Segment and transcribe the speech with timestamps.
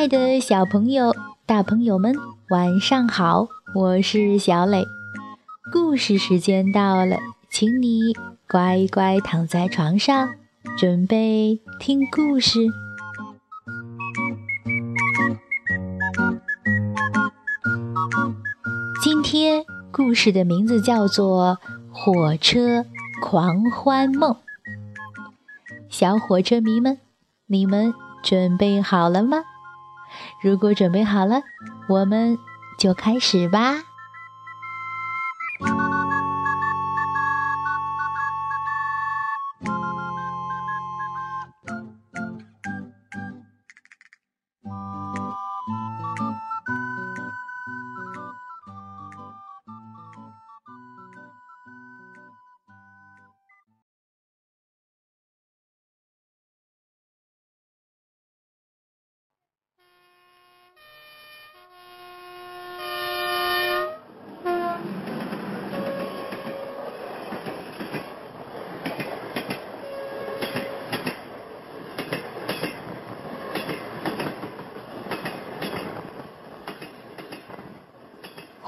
[0.00, 2.16] 爱的小朋友、大朋友们，
[2.48, 3.48] 晚上好！
[3.74, 4.86] 我是小磊，
[5.70, 7.18] 故事时间到了，
[7.50, 8.14] 请你
[8.48, 10.30] 乖乖躺在床上，
[10.78, 12.60] 准备听故事。
[19.02, 21.58] 今天故事的名字叫做
[21.94, 22.86] 《火车
[23.20, 24.32] 狂欢梦》。
[25.90, 26.96] 小火车迷们，
[27.48, 29.42] 你们准备好了吗？
[30.40, 31.42] 如果准备好了，
[31.88, 32.38] 我们
[32.78, 33.89] 就开始吧。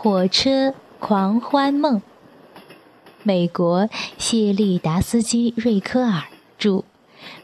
[0.02, 2.02] 火车狂欢梦，
[3.22, 6.24] 美国谢利达斯基·瑞科尔
[6.58, 6.82] 著，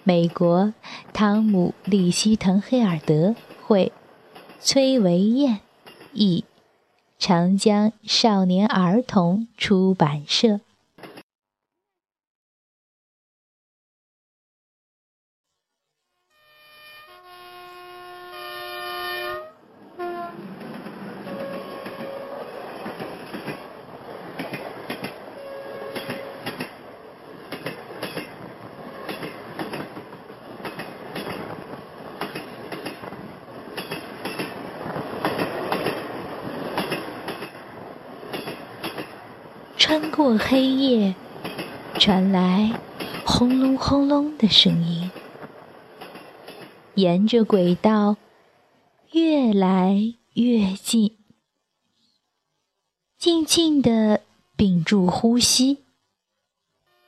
[0.02, 0.74] 美国
[1.12, 3.92] 汤姆·利希滕黑尔德绘，
[4.58, 5.60] 崔维燕
[6.12, 6.44] 译，
[7.16, 10.58] 长江少年儿童出版社。
[39.88, 41.14] 穿过黑夜，
[41.98, 42.78] 传来
[43.24, 45.10] 轰隆轰隆的声音。
[46.92, 48.18] 沿着轨道
[49.12, 51.16] 越来越近，
[53.16, 54.20] 静静的
[54.56, 55.84] 屏住呼吸，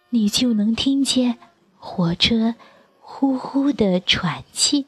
[0.09, 1.37] 你就能听见
[1.77, 2.55] 火车
[2.99, 4.87] 呼呼的喘气。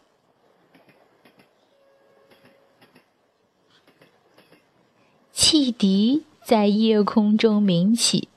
[5.31, 6.25] 汽笛。
[6.45, 8.29] 在夜空中鸣起，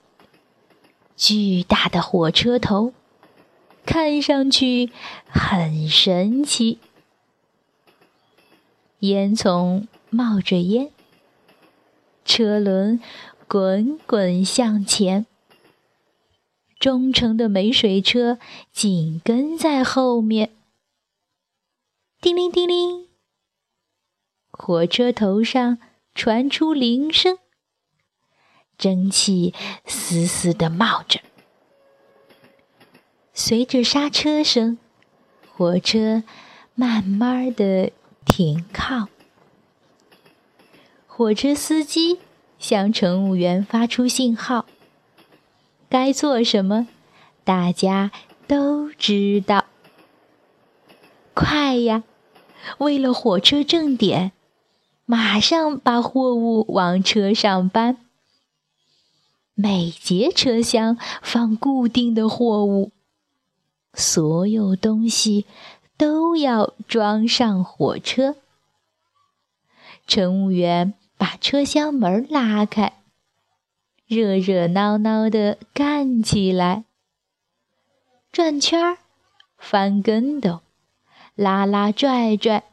[1.15, 2.93] 巨大的火车头，
[3.85, 4.91] 看上去
[5.27, 6.79] 很神奇。
[8.99, 10.91] 烟囱冒着烟，
[12.23, 12.99] 车轮
[13.47, 15.25] 滚滚向前，
[16.79, 18.37] 忠诚的煤水车
[18.71, 20.51] 紧跟在后面。
[22.21, 23.07] 叮铃叮铃，
[24.51, 25.77] 火车头上
[26.13, 27.39] 传出铃声。
[28.77, 29.53] 蒸汽
[29.85, 31.19] 嘶嘶地冒着，
[33.33, 34.77] 随着刹车声，
[35.55, 36.23] 火车
[36.73, 37.91] 慢慢地
[38.25, 39.07] 停靠。
[41.07, 42.19] 火车司机
[42.59, 44.65] 向乘务员发出信号：
[45.87, 46.87] 该做什么，
[47.43, 48.11] 大家
[48.47, 49.65] 都知道。
[51.33, 52.03] 快呀！
[52.79, 54.31] 为了火车正点，
[55.05, 58.04] 马上把货物往车上搬。
[59.55, 62.91] 每节车厢放固定的货物，
[63.93, 65.45] 所有东西
[65.97, 68.35] 都要装上火车。
[70.05, 73.01] 乘务员把车厢门拉开，
[74.05, 76.83] 热热闹闹的干起来，
[78.31, 78.97] 转圈儿、
[79.57, 80.59] 翻跟斗、
[81.33, 82.63] 拉拉拽拽。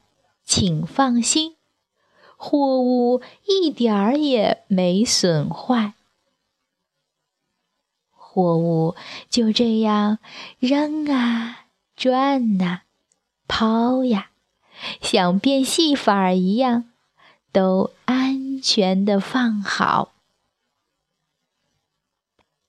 [0.45, 1.55] 请放心，
[2.37, 5.95] 货物一点儿也没损坏。
[8.35, 8.97] 货物
[9.29, 10.19] 就这样
[10.59, 12.81] 扔啊、转呐、
[13.47, 14.31] 抛呀，
[15.03, 16.91] 像变戏法儿一样，
[17.53, 20.13] 都安全的放好。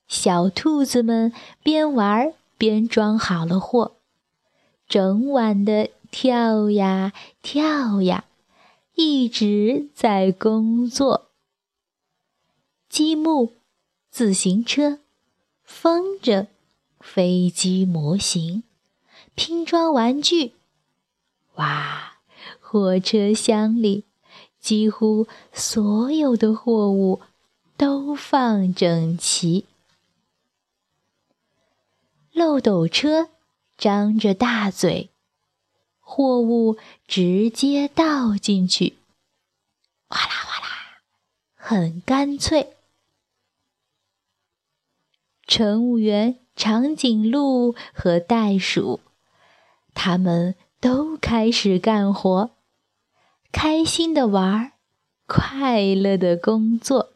[0.05, 1.31] 小兔子们
[1.63, 3.95] 边玩边装好了货，
[4.89, 8.25] 整晚的跳呀跳呀，
[8.95, 11.29] 一直在工作。
[12.89, 13.53] 积木、
[14.11, 14.99] 自行车。
[15.63, 16.47] 风筝、
[16.99, 18.63] 飞机模型、
[19.35, 20.53] 拼装玩具，
[21.55, 22.17] 哇！
[22.59, 24.03] 货车厢里
[24.59, 27.21] 几乎所有的货物
[27.77, 29.65] 都放整齐。
[32.31, 33.29] 漏斗车
[33.77, 35.11] 张着大嘴，
[35.99, 36.77] 货物
[37.07, 38.97] 直接倒进去，
[40.09, 41.01] 哗啦哗啦，
[41.55, 42.75] 很干脆。
[45.45, 49.01] 乘务员长颈鹿和袋鼠，
[49.93, 52.51] 他们都开始干活，
[53.51, 54.73] 开心的玩，
[55.27, 57.13] 快乐的工作。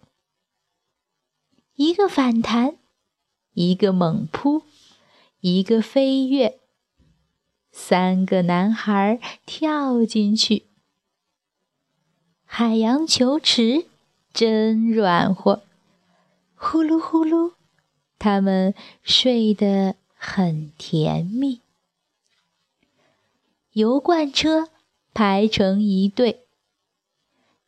[1.76, 2.78] 一个反弹，
[3.54, 4.64] 一个猛扑，
[5.40, 6.60] 一个飞跃，
[7.72, 10.66] 三个男孩跳进去。
[12.44, 13.86] 海洋球池
[14.34, 15.62] 真软和，
[16.56, 17.54] 呼噜呼噜，
[18.28, 21.62] 他们睡得很甜蜜。
[23.72, 24.68] 油罐车
[25.14, 26.42] 排成一队，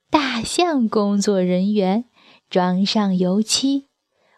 [0.10, 2.04] 大象工作人员
[2.50, 3.86] 装上油漆。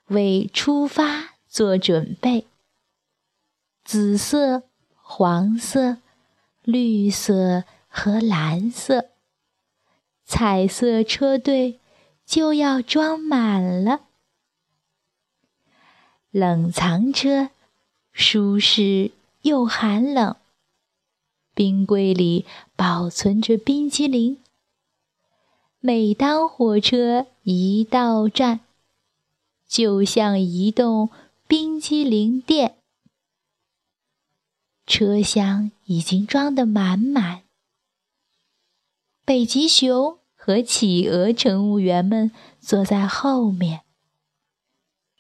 [0.09, 2.45] 为出发做准备。
[3.83, 4.61] 紫色、
[4.93, 5.97] 黄色、
[6.61, 9.09] 绿色和蓝色，
[10.23, 11.79] 彩色车队
[12.27, 14.01] 就要装满了。
[16.31, 17.49] 冷藏车
[18.13, 19.11] 舒适
[19.41, 20.37] 又寒冷，
[21.53, 22.45] 冰柜里
[22.77, 24.37] 保存着冰激凌。
[25.81, 28.61] 每当火车一到站，
[29.67, 31.09] 就像一栋
[31.47, 32.77] 冰激凌店，
[34.87, 37.41] 车厢已经装得满满。
[39.25, 42.31] 北极熊和企鹅乘务员们
[42.61, 43.81] 坐在后面，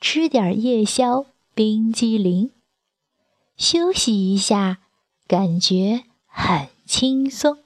[0.01, 2.49] 吃点夜宵冰激凌，
[3.55, 4.79] 休息一下，
[5.27, 7.59] 感觉很轻松。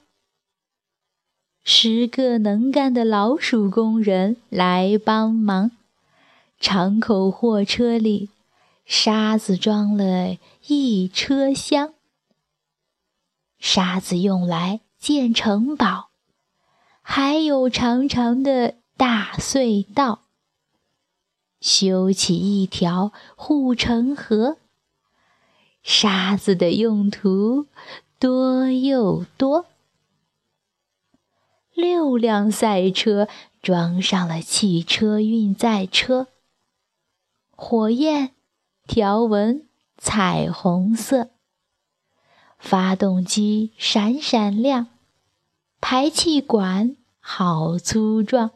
[1.64, 5.70] 十个能干的老鼠工人来帮忙。
[6.60, 8.28] 敞口货车里，
[8.84, 10.36] 沙子装了
[10.66, 11.94] 一车厢。
[13.58, 16.10] 沙子用来建城堡，
[17.00, 20.25] 还有长长的大隧道。
[21.60, 24.58] 修起一条护城河，
[25.82, 27.66] 沙子的用途
[28.18, 29.66] 多又多。
[31.74, 33.28] 六辆赛车
[33.60, 36.28] 装上了汽车运载车。
[37.54, 38.32] 火焰
[38.86, 39.66] 条纹
[39.98, 41.30] 彩虹色，
[42.58, 44.88] 发动机闪闪亮，
[45.80, 48.50] 排气管好粗壮。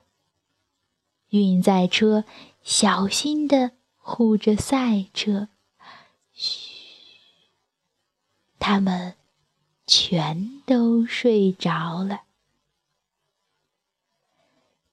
[1.30, 2.24] 运载车
[2.62, 5.48] 小心地护着赛车，
[6.32, 6.70] 嘘，
[8.58, 9.14] 他们
[9.86, 12.22] 全都睡着了。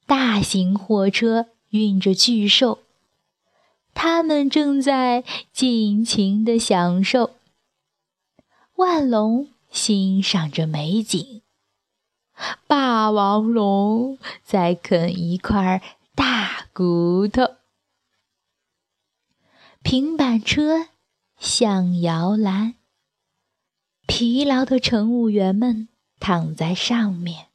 [0.05, 2.79] 大型货车运着巨兽。
[3.99, 7.31] 他们正在尽情的享受。
[8.75, 11.41] 万龙欣赏着美景，
[12.67, 15.81] 霸王龙在啃一块
[16.77, 17.55] 骨头。
[19.81, 20.89] 平板车
[21.39, 22.75] 像摇篮，
[24.05, 25.89] 疲劳的乘务员们
[26.19, 27.47] 躺在上面，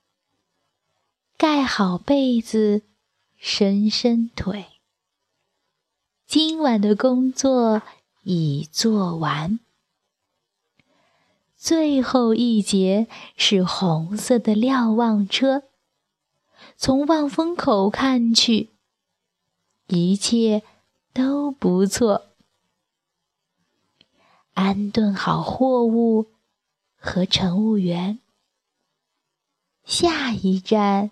[1.36, 2.82] 盖好被子，
[3.36, 4.66] 伸伸腿。
[6.26, 7.82] 今晚的工作
[8.24, 9.60] 已做完，
[11.56, 15.62] 最后一节是红色的瞭望车。
[16.76, 18.71] 从望风口看去，
[19.86, 20.62] 一切
[21.12, 22.28] 都不错。
[24.54, 26.30] 安顿好货物
[26.96, 28.18] 和乘务员，
[29.84, 31.10] 下一站，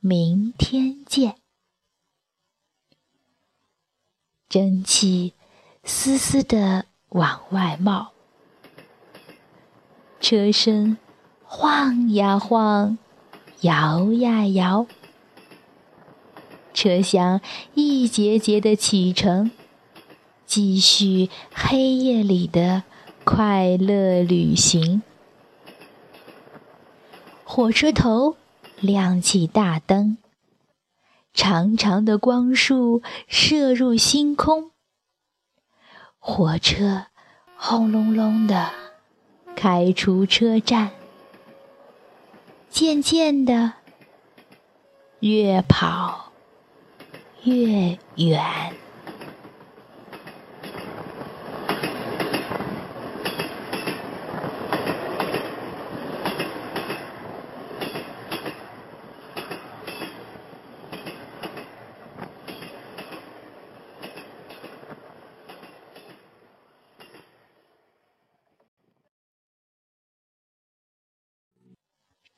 [0.00, 1.36] 明天见。
[4.48, 5.34] 蒸汽
[5.84, 8.12] 丝丝的往外冒，
[10.20, 10.98] 车身
[11.44, 12.98] 晃呀晃，
[13.60, 14.86] 摇呀摇，
[16.72, 17.40] 车厢
[17.74, 19.50] 一节节的启程，
[20.46, 22.84] 继续黑夜里的
[23.24, 25.02] 快乐旅行。
[27.44, 28.36] 火车头
[28.80, 30.16] 亮起大灯。
[31.32, 34.72] 长长的光束射入星空，
[36.18, 37.06] 火车
[37.56, 38.70] 轰隆隆的
[39.54, 40.90] 开出车站，
[42.68, 43.74] 渐渐的
[45.20, 46.29] 越跑
[47.44, 48.40] 越远。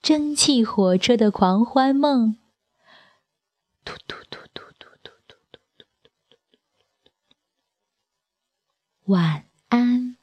[0.02, 2.41] 蒸汽火车的狂欢梦。
[9.06, 10.16] 晚安。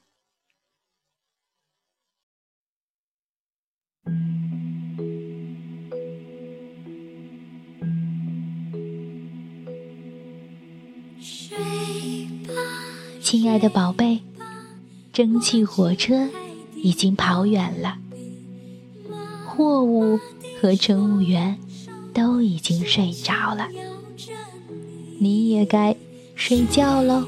[13.22, 14.24] 亲爱的宝贝，
[15.12, 16.30] 蒸汽火车
[16.78, 17.98] 已经跑远了，
[19.46, 20.18] 货物
[20.62, 21.60] 和乘务员
[22.14, 23.68] 都已经睡着了，
[25.20, 25.96] 你也该
[26.34, 27.28] 睡觉喽。